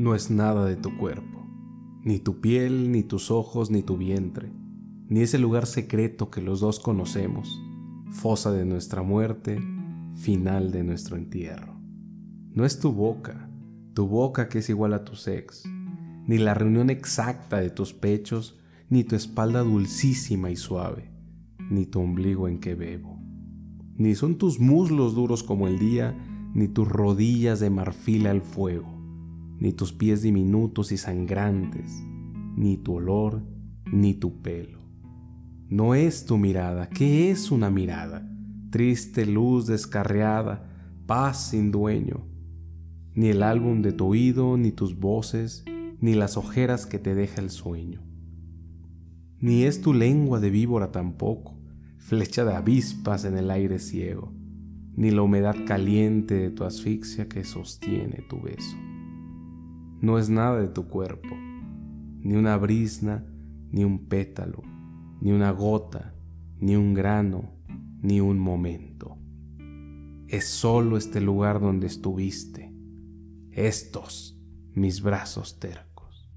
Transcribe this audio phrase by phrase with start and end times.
[0.00, 1.46] no es nada de tu cuerpo,
[2.02, 4.50] ni tu piel, ni tus ojos, ni tu vientre,
[5.10, 7.60] ni ese lugar secreto que los dos conocemos,
[8.10, 9.60] fosa de nuestra muerte,
[10.14, 11.78] final de nuestro entierro.
[12.54, 13.50] No es tu boca,
[13.92, 15.64] tu boca que es igual a tu sex,
[16.26, 21.10] ni la reunión exacta de tus pechos, ni tu espalda dulcísima y suave,
[21.70, 23.20] ni tu ombligo en que bebo,
[23.96, 26.16] ni son tus muslos duros como el día,
[26.54, 28.99] ni tus rodillas de marfil al fuego
[29.60, 32.02] ni tus pies diminutos y sangrantes,
[32.56, 33.42] ni tu olor,
[33.92, 34.80] ni tu pelo.
[35.68, 38.26] No es tu mirada, ¿qué es una mirada?
[38.70, 40.66] Triste luz descarriada,
[41.06, 42.26] paz sin dueño.
[43.14, 45.64] Ni el álbum de tu oído, ni tus voces,
[46.00, 48.02] ni las ojeras que te deja el sueño.
[49.40, 51.60] Ni es tu lengua de víbora tampoco,
[51.98, 54.32] flecha de avispas en el aire ciego,
[54.96, 58.76] ni la humedad caliente de tu asfixia que sostiene tu beso
[60.00, 61.28] no es nada de tu cuerpo,
[62.22, 63.26] ni una brisna,
[63.70, 64.62] ni un pétalo,
[65.20, 66.14] ni una gota,
[66.58, 67.56] ni un grano,
[68.02, 69.18] ni un momento.
[70.28, 72.72] Es solo este lugar donde estuviste,
[73.50, 74.38] estos
[74.74, 76.30] mis brazos tercos.